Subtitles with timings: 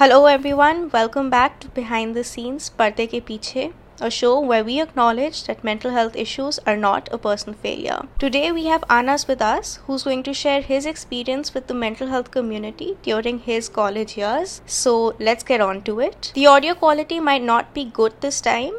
[0.00, 4.80] Hello everyone, welcome back to Behind the Scenes Parde Ke Piche, a show where we
[4.80, 8.08] acknowledge that mental health issues are not a personal failure.
[8.18, 12.08] Today we have Anas with us who's going to share his experience with the mental
[12.08, 14.62] health community during his college years.
[14.64, 16.32] So let's get on to it.
[16.34, 18.72] The audio quality might not be good this time,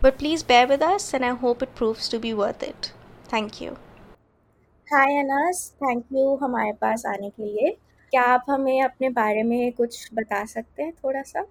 [0.00, 2.92] but please bear with us and I hope it proves to be worth it.
[3.26, 3.76] Thank you.
[4.92, 7.76] Hi Anas thank you हमारे पास आने के लिए
[8.13, 11.45] क्या आप हमें अपने बारे में कुछ बता सकते हैं थोड़ा सा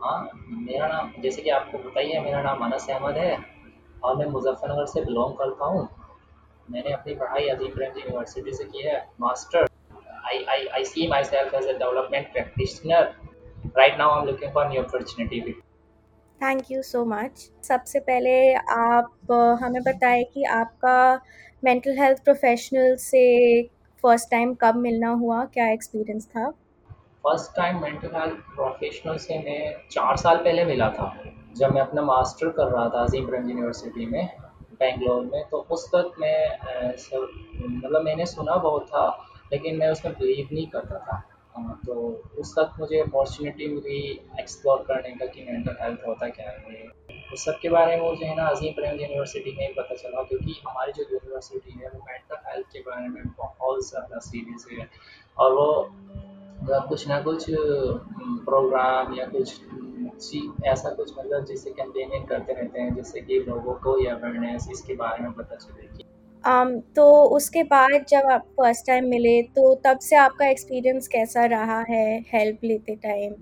[0.00, 3.36] हाँ मेरा नाम जैसे कि आपको पता ही है मेरा नाम अनस अहमद है
[4.04, 5.88] और मैं मुजफ्फरनगर से बिलोंग करता हूँ।
[6.68, 9.68] मैंने अपनी पढ़ाई अजीम प्रेम यूनिवर्सिटी से की है master
[10.26, 13.14] I I I see myself as a development practitioner
[13.78, 15.40] right now I am looking for new opportunity
[16.40, 18.36] thank you so much सबसे पहले
[18.78, 19.32] आप
[19.62, 20.98] हमें बताएँ कि आपका
[21.64, 23.26] मेंटल हेल्थ प्रोफेशनल से
[24.04, 25.44] फ़र्स्ट टाइम कब मिलना हुआ?
[25.46, 26.50] क्या एक्सपीरियंस था?
[27.24, 31.14] First time mental health professional से मैं चार साल पहले मिला था।
[31.56, 34.28] जब मैं अपना मास्टर कर रहा था अजीम प्रेम यूनिवर्सिटी में
[34.80, 36.48] बेंगलोर में तो उस वक्त मैं
[37.76, 39.06] मतलब मैंने सुना बहुत था,
[39.52, 41.22] लेकिन मैं उसमें बिलीव नहीं करता था।
[41.86, 41.94] तो
[42.38, 44.00] उस वक्त मुझे अपॉर्चुनिटी मिली
[44.40, 46.86] एक्सप्लोर करने का कि मेंटल हेल्थ होता क्या है।
[47.32, 50.60] उस सब के बारे में मुझे है ना अजीम प्रेम यूनिवर्सिटी में पता चला क्योंकि
[50.68, 54.88] हमारी जो यूनिवर्सिटी है वो मेंटल हेल्थ के बारे में बहुत ज़्यादा सीरियस है।
[55.38, 55.68] और वो
[56.88, 57.44] कुछ ना कुछ
[58.44, 59.54] प्रोग्राम या कुछ
[60.20, 64.68] चीज़ ऐसा कुछ मतलब जिससे कैंपेनिंग करते रहते हैं जिससे कि लोगों को ये अवेयरनेस
[64.72, 66.04] इसके बारे में पता चले कि
[66.44, 71.44] um, तो उसके बाद जब आप फ़र्स्ट टाइम मिले तो तब से आपका एक्सपीरियंस कैसा
[71.44, 73.34] रहा है हेल्प लेते टाइम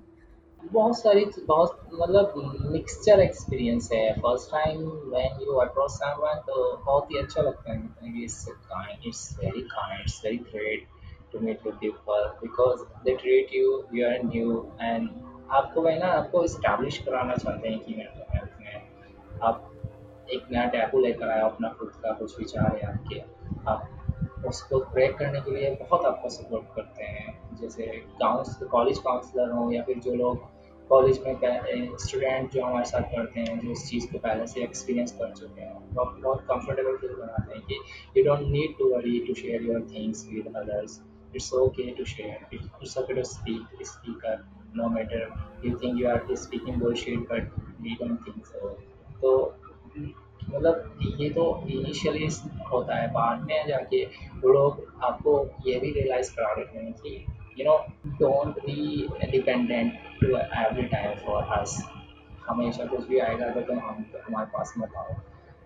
[0.73, 2.33] बहुत सारी बहुत मतलब
[2.73, 7.79] मिक्सचर एक्सपीरियंस है। First time when you approach someone तो बहुत ही अच्छा लगता है।
[7.79, 10.87] मतलब it's kind it's very kind it's very great
[11.33, 15.09] to meet with people because they treat you you are new and
[15.51, 19.71] आपको है ना, आपको इस्टेब्लिश कराना चाहते हैं कि मेंटल हेल्थ में, आप
[20.33, 23.21] एक नया टैबू लेकर आए अपना खुद का कुछ विचार है आपके,
[23.69, 27.87] आप उसको ब्रेक करने के लिए बहुत आपको सपोर्ट करते हैं। जैसे
[28.21, 30.55] काउंस कॉलेज काउंसलर हों या फिर जो लोग
[30.89, 35.13] कॉलेज में स्टूडेंट जो हमारे साथ पढ़ते हैं, जो इस चीज़ को पहले से एक्सपीरियंस
[35.13, 37.81] कर चुके हैं, वो आपको बहुत कंफर्टेबल फील बनाते हैं कि
[38.17, 41.01] you don't need to worry to share your things with others
[41.35, 44.45] it's okay to share it's okay to speak speaker
[44.77, 45.29] no matter
[45.65, 47.51] you think you are speaking bullshit but
[47.83, 48.69] we don't think so
[49.23, 49.37] तो
[49.99, 52.27] मतलब ये तो initially
[52.73, 54.05] होता है, बाद में जाके
[54.43, 55.33] वो लोग आपको
[55.67, 57.77] ये भी रियलाइज़ करा देते हैं कि you know
[58.19, 61.77] don't be dependent to every time for us
[62.49, 65.15] हमेशा कुछ भी आएगा तो तुम हम, हमारे पास मत आओ।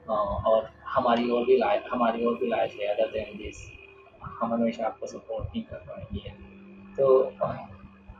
[0.09, 3.59] और हमारी और भी लाइफ हमारी और भी लाइफ है अदर देन दिस
[4.41, 6.31] हम हमेशा आपको सपोर्ट नहीं कर पाएँगे।
[6.97, 7.07] तो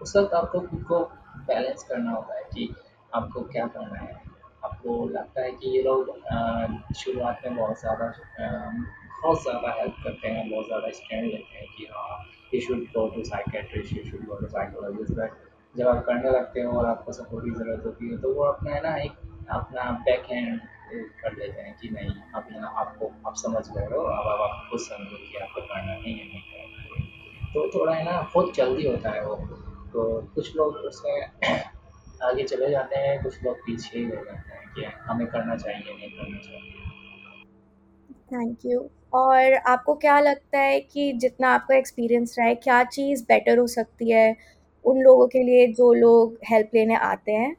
[0.03, 0.99] उस वक्त आपको खुद को
[1.47, 2.69] बैलेंस करना होता है कि
[3.15, 4.15] आपको क्या करना है।
[4.65, 6.13] आपको लगता है कि ये लोग
[6.97, 8.13] शुरुआत में बहुत ज़्यादा
[9.23, 12.19] बहुत ज़्यादा हेल्प करते हैं, बहुत ज़्यादा स्टैंड लेते हैं कि हाँ
[12.55, 15.31] you should go to psychiatrist you should go to psychologist but
[15.77, 18.71] जब आप करने लगते हो और आपको सपोर्ट की ज़रूरत होती है तो वो अपना
[18.71, 19.13] है ना एक
[19.51, 20.61] अपना बैक हैंड
[20.95, 24.81] कर देते हैं कि नहीं अब ना आपको, आप समझ गए हो, अब आप खुद
[24.81, 26.71] समझो कि आपको करना नहीं है नहीं करना
[27.55, 29.37] तो थोड़ा है ना, बहुत जल्दी होता है वो।
[29.93, 31.31] तो कुछ लोग उसमें
[32.23, 35.79] आगे चले जाते हैं, कुछ लोग पीछे ही रह जाते हैं कि हमें करना चाहिए,
[35.79, 36.90] नहीं करना चाहिए।
[38.33, 43.23] थैंक यू और आपको क्या लगता है कि जितना आपका एक्सपीरियंस रहा है क्या चीज़
[43.25, 44.37] बेटर हो सकती है
[44.85, 47.55] उन लोगों के लिए जो लोग हेल्प लेने आते हैं?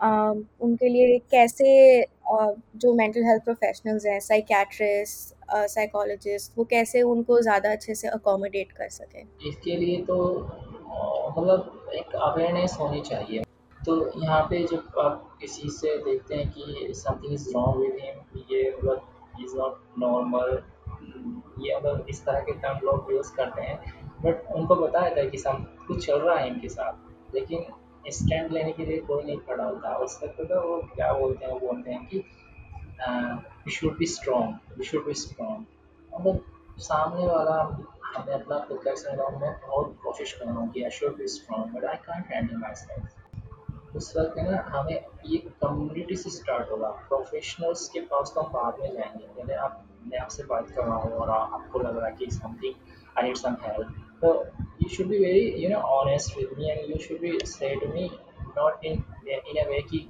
[0.00, 5.34] अम, उनके लिए कैसे अ, जो मेंटल हेल्थ प्रोफेशनल्स हैं साइकेट्रिस्ट
[5.70, 9.22] साइकोलॉजिस्ट वो कैसे उनको ज़्यादा अच्छे से अकोमोडेट कर सकें?
[9.48, 10.16] इसके लिए तो
[11.38, 13.42] मतलब एक अवेयरनेस होनी चाहिए।
[13.80, 18.42] तो यहाँ पे जब आप किसी से देखते हैं कि something is wrong with him
[18.52, 19.08] ये मतलब
[19.40, 20.62] इज़ नॉट नॉर्मल
[21.60, 23.78] ये मतलब इस तरह के टर्म लोग यूज़ करते हैं
[24.22, 27.64] बट उनको रहता है कि सम कुछ चल रहा है इनके साथ, लेकिन
[28.12, 31.52] स्टैंड लेने के लिए कोई नहीं खड़ा होता। उस वक्त तो वो क्या बोलते हैं,
[31.52, 32.18] वो बोलते हैं कि
[33.64, 35.66] we should be strong we should be strong
[36.12, 36.44] मतलब
[36.80, 37.56] सामने वाला,
[38.14, 41.74] हमें अपना खुद का मैं बहुत कोशिश कर रहा हूँ कि I should be strong
[41.76, 43.21] but I can't handle myself
[43.96, 48.52] उस वक्त है ना, हमें ये कम्युनिटी से स्टार्ट होगा। प्रोफेशनल्स के पास तो हम
[48.52, 52.06] बाद में जाएँगे। पहले आप, मैं आपसे बात कर रहा हूँ और आपको लग रहा
[52.06, 52.74] है कि something
[53.18, 54.32] I need some help तो
[54.82, 57.86] you should be very you know honest with me and you should be say to
[57.86, 58.10] me
[58.58, 60.06] not in in a way कि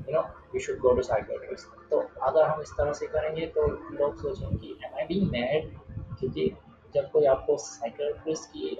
[0.00, 0.22] you know
[0.54, 4.56] you should go to psychiatrist तो अगर हम इस तरह से करेंगे तो लोग सोचेंगे
[4.56, 5.70] कि एम आई बीइंग मैड
[6.18, 6.50] क्योंकि
[6.94, 8.76] जब कोई आपको साइकोट्रिस्ट की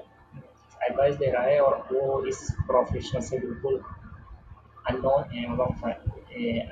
[0.83, 3.83] एडवाइस दे रहा है और वो इस प्रोफेशन से बिल्कुल
[4.89, 5.97] अननोन है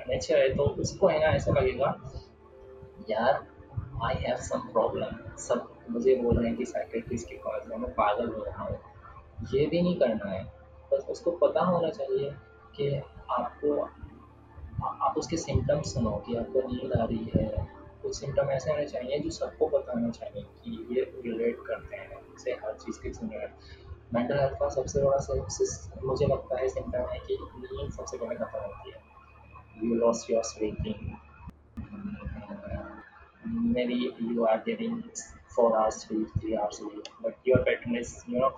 [0.09, 1.97] नेचर है तो उसको है ना ऐसा लगेगा
[3.11, 3.45] यार
[4.05, 8.29] आई हैव सम प्रॉब्लम सब मुझे बोल रहे हैं कि साइकेट्रिस्ट के पास मैं पागल
[8.29, 8.79] हो रहा हूँ
[9.53, 10.45] ये भी नहीं करना है
[10.93, 12.31] बस उसको पता होना चाहिए
[12.77, 12.89] कि
[13.31, 13.81] आपको
[14.83, 17.47] आप उसके सिम्टम्स सुनो कि आपको नींद आ रही है
[18.03, 22.53] कुछ सिम्टम ऐसे होने चाहिए जो सबको बताना चाहिए कि ये रिलेट करते हैं जैसे
[22.65, 25.19] हर चीज़ के सिम्टम मेंटल हेल्थ का सबसे बड़ा
[26.07, 28.99] मुझे लगता है सिम्टम है कि नींद सबसे पहले खत्म होती है।
[29.85, 30.99] You lose your sleeping
[33.75, 33.97] maybe
[34.33, 34.97] you are getting
[35.55, 38.51] four hours sleep, three hours sleep, but your pattern is you know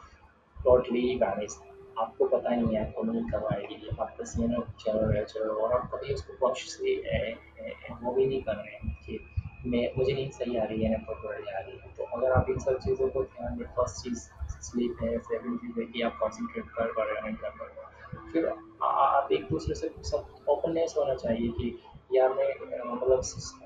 [0.57, 1.63] totally vanished.
[1.99, 5.55] आपको पता नहीं है आपको नहीं कब आएगी। आप बस ये ना चलो रहे चलो
[5.65, 6.95] और आप कभी उसको कॉन्शियसली
[8.03, 9.19] वो भी नहीं कर रहे हैं कि
[9.67, 12.51] मैं मुझे नींद सही आ रही है ना प्रॉपरली आ रही है। तो अगर आप
[12.51, 14.29] इन सब चीज़ों को ध्यान दें फ़र्स्ट चीज़
[14.67, 18.47] स्लीप है सेकंड चीज़ है कि आप कॉन्सेंट्रेट कर पा रहे हैं कर रहे फिर
[18.83, 21.79] आप एक दूसरे से सब ओपननेस होना चाहिए कि
[22.15, 22.49] यार मैं
[22.87, 23.23] मतलब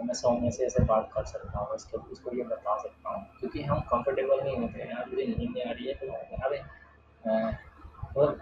[0.06, 3.62] मैं सोने से ऐसे बात कर सकता हूँ उसको उसको ये बता सकता हूँ। क्योंकि
[3.62, 6.06] हम कंफर्टेबल नहीं होते हैं यार मुझे नींद आ रही है तो
[6.44, 6.60] अरे
[8.18, 8.40] मतलब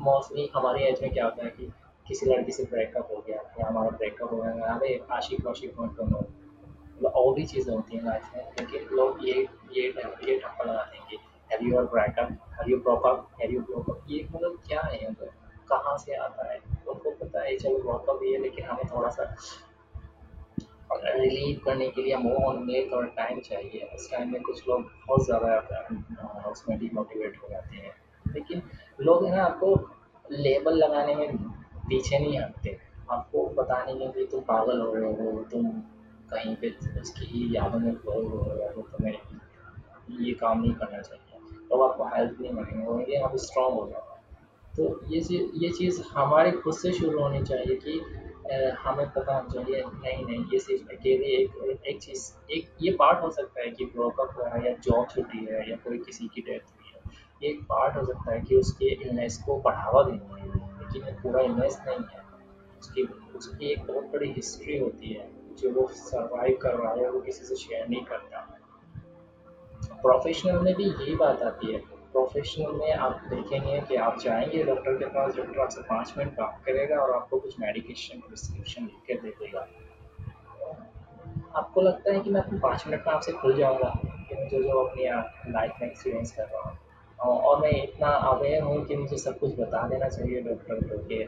[0.00, 1.70] मोस्टली हमारी एज में क्या होता है कि
[2.06, 5.96] किसी लड़की से ब्रेकअप हो गया, या हमारा ब्रेकअप हो गया अरे आशिक वाशिक मत
[6.00, 9.34] बनो मतलब और भी चीज़ें होती हैं लाइफ में, लेकिन लोग ये
[9.76, 9.82] ये
[10.28, 11.16] ये ठप्पा लगाते हैं कि
[11.52, 12.28] have you breakup
[12.58, 15.32] have you broke up have you broke up ये मतलब क्या है मतलब
[15.70, 16.58] कहाँ से आता है?
[16.88, 19.34] उनको पता है, चलो ब्रोकअप है लेकिन हमें थोड़ा सा
[20.92, 24.82] रिलीव करने के लिए मूव ऑन में थोड़ा टाइम चाहिए। उस टाइम में कुछ लोग
[25.06, 27.92] बहुत ज़्यादा उसमें डिमोटिवेट हो जाते हैं।
[28.26, 28.62] लेकिन
[29.00, 29.74] लोग है आपको
[30.30, 31.36] लेबल लगाने में
[31.88, 32.76] पीछे नहीं हटते
[33.10, 35.70] आपको बताने में कि तुम पागल हो रहे हो, तुम
[36.30, 39.14] कहीं पे उसकी यादों में हो रहे हो तुम्हें
[40.20, 41.37] ये काम नहीं करना चाहिए।
[41.70, 44.06] तो आपको हेल्थ नहीं मिलेंगे होंगे, आप स्ट्रॉन्ग हो जाओ
[44.76, 48.00] तो ये चीज़ ये चीज़ हमारे खुद से शुरू होनी चाहिए कि
[48.80, 53.22] हमें पता होना चाहिए, नहीं नहीं, ये चीज़ अकेले एक एक चीज़, एक ये पार्ट
[53.22, 56.40] हो सकता है कि ब्रोकअप हुआ है या जॉब छुट्टी है या कोई किसी की
[56.40, 60.46] डेथ हुई है। एक पार्ट हो सकता है कि उसके इलनेस को बढ़ावा देना है,
[60.48, 62.22] लेकिन पूरा इलनेस नहीं है।
[62.80, 63.02] उसकी
[63.36, 65.28] उसकी एक बहुत बड़ी हिस्ट्री होती है,
[65.58, 68.46] जो वो सर्वाइव कर रहा है, वो किसी से शेयर नहीं करता।
[70.02, 71.78] प्रोफेशनल में भी यही बात आती है।
[72.12, 76.62] प्रोफेशनल में आप देखेंगे कि आप जाएँगे डॉक्टर के पास डॉक्टर आपसे पाँच मिनट बात
[76.66, 79.66] करेगा और आपको कुछ मेडिकेशन प्रिस्क्रिप्शन लिख के दे देगा।
[81.56, 83.88] आपको लगता है कि मैं अपने पाँच मिनट में आपसे खुल जाऊँगा,
[84.28, 85.04] कि मुझे जो अपनी
[85.52, 86.76] लाइफ में एक्सपीरियंस कर रहा हूँ।
[87.18, 91.24] और मैं इतना अवेयर हूँ कि मुझे सब कुछ बता देना चाहिए डॉक्टर को कि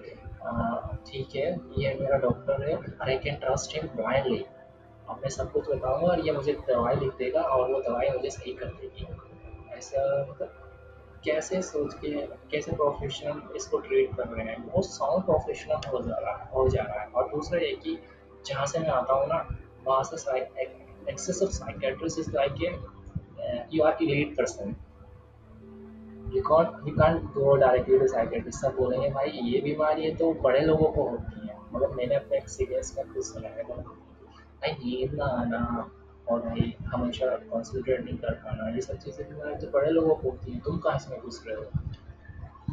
[1.06, 1.46] ठीक है,
[1.78, 4.44] ये मेरा डॉक्टर है I can trust him blindly
[5.10, 8.30] अब मैं सब कुछ बताऊँगा और ये मुझे दवाई लिख देगा और वो दवाई मुझे
[8.30, 9.06] सही कर देगी।
[9.74, 10.52] ऐसा मतलब
[11.24, 12.10] कैसे सोच के,
[12.50, 14.66] कैसे प्रोफेशनल इसको ट्रीट कर रहे हैं?
[14.66, 17.98] बहुत साउंड प्रोफेशनल हो जा रहा, है हो जा रहा है। और दूसरा ये कि
[18.46, 20.38] जहाँ से मैं आता हूँ ना, वहाँ से
[21.10, 24.76] access of psychiatrist is like a you are elite person
[26.34, 30.32] you can't you can't go directly to psychiatrist सब बोलेंगे, भाई, ये बीमारी है तो
[30.34, 33.62] बड़े लोगों को होती है। मतलब मैंने अपने एक्सपीरियंस में कुछ सुना है।
[34.62, 35.90] भाई नींद आना
[36.28, 40.30] और भाई हमेशा कॉन्सेंट्रेट नहीं कर पाना, ये सब चीज़ें बीमारी तो बड़े लोगों को
[40.30, 41.62] होती हैं, तुम कहाँ इसमें घुस रहे हो?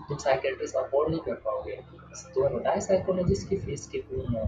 [0.08, 1.76] तुम साइकेट्रिस्ट अफोर्ड नहीं कर पाओगे।
[2.34, 4.44] तुम्हें बताए साइकोलॉजिस्ट की फ़ीस कितनी है?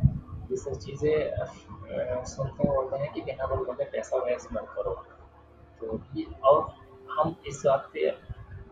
[0.52, 4.94] ये सब चीज़ें सुनते हैं बोलते हैं कि बिना बोल बोलते पैसा वेस्ट मत करो।
[5.82, 6.68] तो ये, और
[7.10, 8.10] हम इस बात पे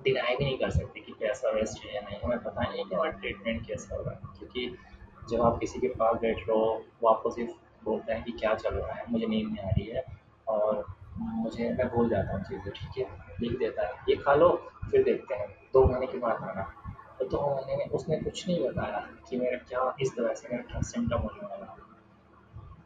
[0.04, 2.84] डिनाई भी नहीं कर सकते कि पैसा वेस्ट है या नहीं। हमें पता नहीं है
[2.84, 4.76] कि हमारा ट्रीटमेंट कैसा होगा, क्योंकि
[5.30, 7.52] जब आप किसी के पास बैठ रहो वो आपको सिर्फ़
[7.88, 10.04] बोलते हैं कि क्या चल रहा है, मुझे नींद नहीं आ रही है
[10.48, 10.86] और
[11.18, 13.06] मुझे, मैं भूल जाता हूँ चीज़ें, ठीक है?
[13.42, 14.50] लिख देता है, ये खा लो,
[14.92, 16.74] फिर देखते हैं, दो महीने के बाद आना
[17.20, 18.98] तो दो तो महीने में उसने कुछ नहीं बताया
[19.30, 21.76] कि मेरा क्या, इस तरह से मेरा सिम्टम होने वाला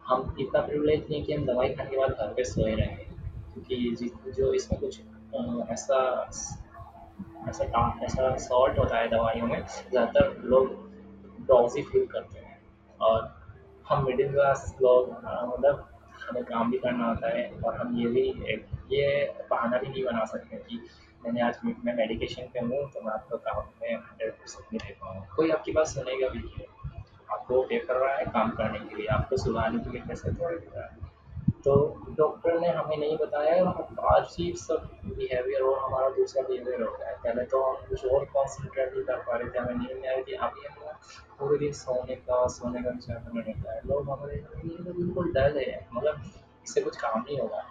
[0.07, 2.97] हम इतना प्रिवलेज नहीं कि हम दवाई खाने के बाद घर पे सोए रहें,
[3.53, 4.99] क्योंकि जो इसमें कुछ
[5.71, 5.99] ऐसा
[7.49, 10.73] ऐसा काम, ऐसा सॉल्ट होता है दवाइयों में, ज़्यादातर लोग
[11.45, 12.59] ड्रॉजी फील करते हैं।
[12.99, 13.21] और
[13.89, 15.87] हम मिडिल क्लास लोग मतलब
[16.21, 18.27] हमें काम भी करना होता है और हम ये भी,
[18.91, 19.05] ये
[19.49, 20.79] बहाना भी नहीं बना सकते कि
[21.25, 24.93] मैंने आज मैं मेडिकेशन पे हूँ तो मैं आपको काम में हंड्रेड परसेंट नहीं दे
[25.01, 26.65] पाऊँ। कोई आपकी बात सुनेगा भी नहीं
[27.31, 30.57] आपको पे कर रहा है काम करने के लिए, आपको सुधारने के लिए पैसे थोड़े
[30.57, 31.10] दे रहा है।
[31.65, 31.73] तो
[32.17, 33.63] डॉक्टर ने हमें नहीं बताया
[34.11, 38.05] आज ही सब बिहेवियर और हमारा दूसरा बिहेवियर हो गया है। पहले तो हम कुछ
[38.05, 40.93] और कॉन्सेंट्रेट नहीं कर पा रहे थे, हमें नींद नहीं आ रही थी। अभी हमें
[41.39, 44.43] पूरे दिन सोने का सोने का विचार करने लगता है। लोग हमारे
[44.87, 46.21] बिल्कुल डल है मतलब
[46.63, 47.63] इससे कुछ काम नहीं होगा।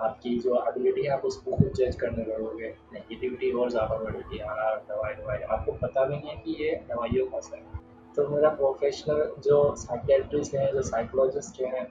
[0.00, 4.76] आपकी जो एबिलिटी है, आप उसको खुद जज करने लगोगे। नेगेटिविटी और ज़्यादा बढ़ेगी यार
[4.88, 8.48] दवाई दवाई। आपको पता भी नहीं है कि ये दवाइयों का असर है। तो मेरा
[8.50, 11.86] प्रोफेशनल जो साइकेट्रिस्ट हैं, जो साइकोलॉजिस्ट हैं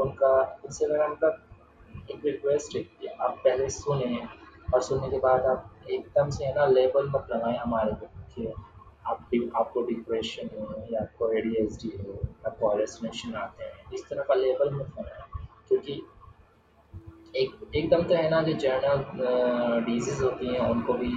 [0.00, 0.32] उनका
[0.82, 1.42] मेरा मतलब
[2.10, 4.20] एक रिक्वेस्ट है कि आप पहले सुने
[4.74, 8.46] और सुनने के बाद आप एकदम से है ना लेबल मत लगाएँ हमारे को कि
[9.06, 11.52] आप आपको डिप्रेशन हो या आपको ए डी
[11.98, 16.02] हो, आपको हॉलेसिनेशन आते हैं। इस तरह का लेबल मत लगाएँ, क्योंकि
[17.36, 21.10] एक, एकदम तो है ना जो जर्नल डिज़ीज़ होती हैं, उनको भी,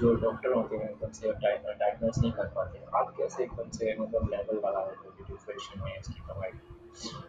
[0.00, 4.30] जो डॉक्टर होते हैं, एकदम से डायग्नोस नहीं कर पाते। आप कैसे एकदम से मतलब
[4.30, 4.94] लेवल वाला है
[5.28, 6.50] डिप्रेशन है, इसकी दवाई?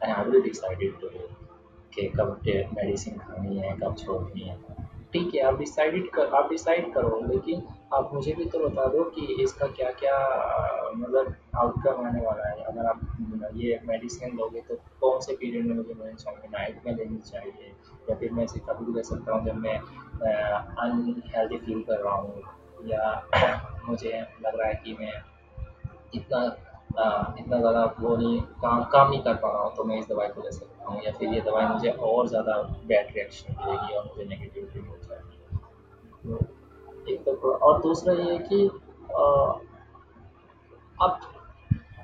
[0.03, 1.07] आई हैव डिसाइडेड टू
[1.93, 4.57] कि कब मेडिसिन खानी है, कब छोड़नी है।
[5.13, 7.63] ठीक है, आप डिसाइडेड कर, आप डिसाइड करो, लेकिन
[7.93, 10.13] आप मुझे भी तो बता दो कि इसका क्या क्या
[10.95, 13.01] मतलब आउटकम आने वाला है। अगर आप,
[13.55, 16.49] ये मेडिसिन लोगे तो कौन से पीरियड में मुझे लेनी चाहिए?
[16.49, 17.73] नाइट में लेनी चाहिए,
[18.09, 22.15] या फिर मैं इसे कभी भी ले सकता हूँ जब मैं अनहेल्दी फील कर रहा
[22.15, 22.41] हूँ,
[22.85, 23.27] या
[23.89, 25.13] मुझे लग रहा है कि मैं
[26.15, 26.47] इतना
[26.91, 30.27] इतना ज़्यादा वो नहीं, काम काम नहीं कर पा रहा हूँ तो मैं इस दवाई
[30.27, 32.55] को ले सकता हूँ, या फिर ये दवाई मुझे और ज़्यादा
[32.85, 35.37] बैड रिएक्शन देगी और मुझे नेगेटिविटी हो जाएगी।
[36.23, 38.65] तो एक तो और दूसरा ये कि
[40.97, 41.19] अब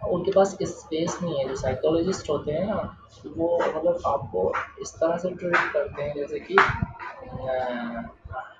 [0.07, 4.51] उनके पास स्पेस नहीं है, जो साइकोलॉजिस्ट होते हैं ना, वो मतलब आपको
[4.81, 6.55] इस तरह से ट्रीट करते हैं, जैसे कि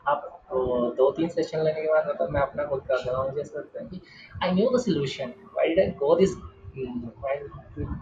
[0.08, 3.58] आप दो तीन सेशन लेने के बाद मतलब मैं अपना खुद कर रहा हूँ जैसे
[3.58, 4.02] लगता है कि
[4.44, 6.36] I knew the solution why I go this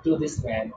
[0.03, 0.71] to this man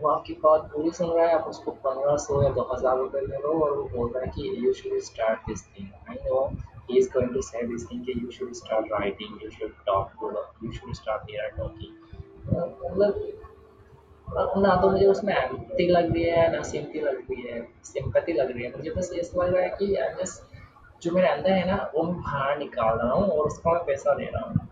[0.00, 3.26] वो आपकी बात पूरी सुन रहा है, आप उसको पंद्रह सौ या दो हज़ार रुपये
[3.26, 6.50] दे दो और वो बोल रहा है कि you should start this thing I know
[6.90, 10.12] he is going to say this thing that you should start writing, you should talk
[10.20, 10.28] to
[10.62, 11.90] you should start mirror talking.
[12.52, 13.18] मतलब
[14.30, 18.50] ना तो मुझे उसमें एम्पति लग रही है, ना सिंपति लग रही है सिंपति लग
[18.50, 21.66] रही है। मुझे बस ये समझ रहा है कि आई जस्ट जो मेरे अंदर है
[21.66, 24.66] ना, वो मैं बाहर निकाल रहा हूँ और उसका मैं पैसा दे रहा हूँ।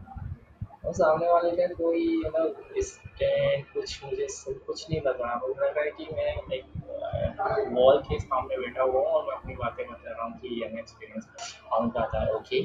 [0.87, 4.27] और सामने वाले का कोई मतलब स्टैंड कुछ मुझे
[4.67, 8.83] कुछ नहीं लग। रहा मुझे लग रहा है कि मैं एक वॉल के सामने बैठा
[8.83, 11.27] हुआ हूँ और मैं अपनी बातें बता रहा हूँ कि ये एक्सपीरियंस
[11.71, 12.61] काउंट आता है। Okay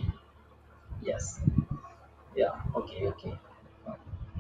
[1.10, 1.38] yes
[2.38, 3.30] yeah okay okay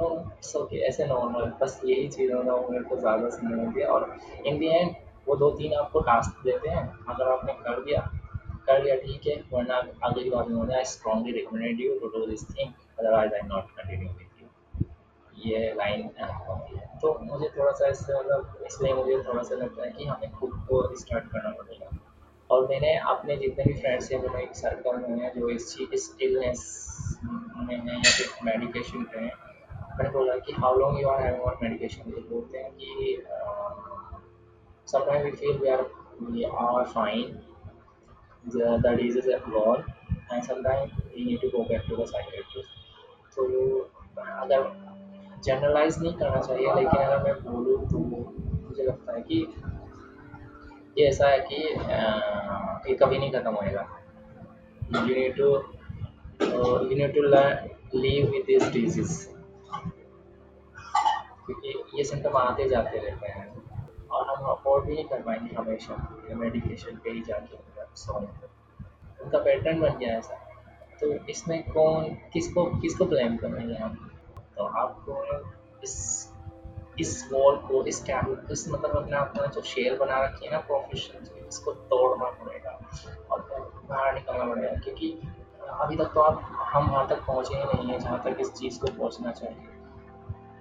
[0.01, 3.87] no it's okay ऐसे नॉर्मल बस यही चीज़ वो मेरे को ज़्यादा समझ होती है।
[3.87, 4.15] और
[4.45, 4.95] इन दी एंड
[5.27, 7.99] वो दो तीन आपको टास्क देते हैं। अगर आपने कर दिया,
[8.67, 12.25] कर लिया ठीक है, वरना अगली बार में होना I strongly recommended you to do
[12.27, 16.27] this thing otherwise I not continue with you ये लाइन है
[17.01, 20.51] तो मुझे थोड़ा सा इससे मतलब इसलिए मुझे थोड़ा सा लगता है कि हमें खुद
[20.69, 21.89] को स्टार्ट करना पड़ेगा।
[22.49, 25.93] और मैंने अपने जितने भी फ्रेंड्स हैं मेरे एक सर्कल में हैं, जो इस चीज़
[25.95, 26.63] इस इलनेस
[27.23, 29.31] में हैं, या फिर मेडिकेशन पे हैं
[30.01, 32.89] मैंने बोला कि how long you are having medication तो बोलते हैं कि
[34.91, 35.81] sometime we feel we are
[36.21, 37.39] we are fine
[38.43, 39.83] the, the disease is gone
[40.31, 42.71] and sometimes we need to go back to the psychiatrist.
[43.35, 43.43] तो
[44.17, 44.61] अगर
[45.45, 49.37] जनरलाइज नहीं करना चाहिए लेकिन अगर मैं बोलूँ तो मुझे लगता है कि
[50.97, 51.59] ये ऐसा है कि
[52.89, 53.83] ये कभी नहीं ख़त्म होएगा।
[54.95, 55.49] You need to
[56.41, 57.21] you need to
[57.99, 59.13] leave with this disease
[61.45, 63.71] क्योंकि ये सिम्टम आते जाते रहते हैं।
[64.07, 67.55] और हम अफोर्ड भी नहीं कर पाएँगे हमेशा। मेडिकेशन पे ही जाके
[69.23, 70.35] उनका पैटर्न बन गया है ऐसा।
[71.01, 74.11] तो इसमें कौन, किसको किसको ब्लेम करेंगे हम?
[74.57, 75.23] तो आपको
[75.83, 76.27] इस
[76.99, 80.57] इस वॉल को, इस कैब इस मतलब अपने अपना जो शेयर बना रखी है ना
[80.59, 82.89] प्रोफेशन इसको तोड़ना पड़ेगा।
[83.31, 83.39] और
[83.89, 85.19] बाहर निकलना पड़ेगा। क्योंकि
[85.69, 88.79] अभी तक तो आप, हम वहाँ तक पहुँचे ही नहीं है जहाँ तक इस चीज़
[88.79, 89.80] को पहुँचना चाहिए।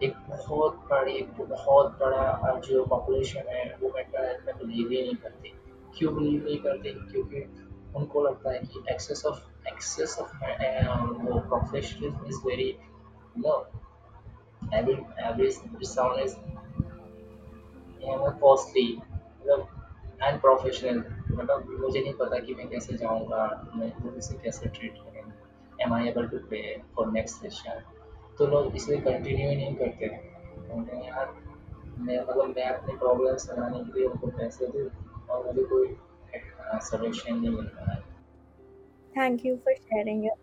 [0.02, 5.14] एक बहुत बड़ी बहुत बड़ा जो पॉपुलेशन है, वो मेंटल हेल्थ में बिलीव ही नहीं
[5.14, 5.52] करती।
[5.98, 6.92] क्यों बिलीव नहीं करते?
[6.92, 10.36] क्योंकि उनको लगता है कि एक्सेस ऑफ़ एक्सेस ऑफ़
[11.22, 12.78] वो professionalism is very
[13.38, 13.66] no
[14.72, 16.34] sound is
[18.02, 18.86] you know costly.
[19.40, 19.68] मतलब
[20.22, 20.98] अनप्रोफेशनल
[21.30, 23.92] मतलब मुझे नहीं पता कि मैं कैसे जाऊँगा, मैं
[24.38, 27.82] कैसे ट्रीट करेंगे। Am I able to pay for next session
[28.40, 30.20] तो लोग इसलिए कंटिन्यू नहीं करते हैं।
[31.06, 31.32] यार
[31.98, 34.84] मैं मतलब मैं अपनी प्रॉब्लम्स बनाने के लिए उनको पैसे दूँ
[35.30, 35.88] और मुझे कोई
[36.90, 38.00] सॉल्यूशन नहीं मिल रहा है।
[39.16, 40.38] Thank you for sharing your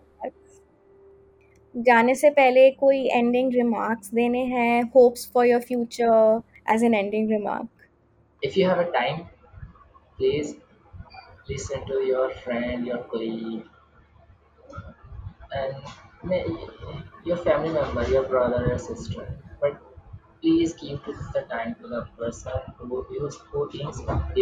[1.76, 6.42] जाने से पहले कोई एंडिंग रिमार्क्स देने हैं hopes for your future
[6.74, 7.70] as an ending remark
[8.42, 9.22] if you have a time
[10.18, 10.50] please
[11.50, 13.64] listen to your friend your colleague.
[15.60, 15.76] And
[17.24, 19.26] your family member your brother or sister
[19.62, 19.82] but
[20.42, 21.00] please give
[21.36, 23.70] the time to the person who, who, who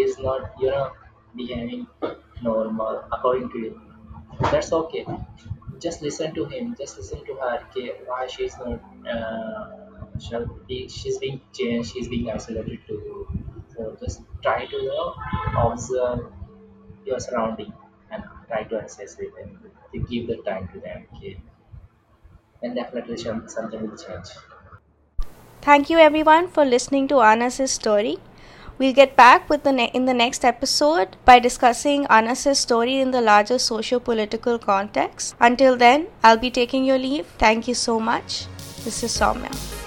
[0.04, 0.92] is not you know
[1.36, 1.88] behaving
[2.42, 3.82] normal according to you.
[4.52, 5.06] That's okay.
[5.80, 6.76] Just listen to him.
[6.78, 7.60] Just listen to her.
[7.70, 8.80] Okay, why she's not
[9.14, 11.92] uh, shall be, she's being changed.
[11.94, 13.28] She's being isolated to you.
[13.76, 15.16] So just try to you know,
[15.72, 16.32] observe
[17.06, 17.74] your surrounding
[18.12, 19.60] and try to assess them.
[19.94, 21.38] To give the time to them okay
[22.62, 24.30] and definitely something will change
[25.62, 28.18] Thank you everyone for listening to Anas's story.
[28.78, 33.10] We'll get back with the ne- in the next episode by discussing Anas's story in
[33.10, 35.36] the larger socio-political context.
[35.40, 37.26] Until then, I'll be taking your leave.
[37.40, 38.46] Thank you so much.
[38.84, 39.85] This is Soumya.